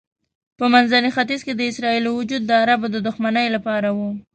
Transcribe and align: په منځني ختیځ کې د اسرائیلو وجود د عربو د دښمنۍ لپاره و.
په 0.57 0.65
منځني 0.73 1.09
ختیځ 1.15 1.41
کې 1.45 1.53
د 1.55 1.61
اسرائیلو 1.71 2.11
وجود 2.19 2.41
د 2.45 2.51
عربو 2.61 2.87
د 2.91 2.97
دښمنۍ 3.07 3.47
لپاره 3.55 3.89
و. 3.97 3.99